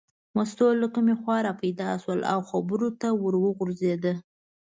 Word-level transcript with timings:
مستو 0.35 0.67
له 0.81 0.87
کومې 0.95 1.15
خوا 1.21 1.37
را 1.45 1.53
پیدا 1.61 1.89
شوه 2.03 2.15
او 2.33 2.39
خبرو 2.49 2.89
ته 3.01 3.07
ور 3.21 3.35
وغورځېده. 3.43 4.13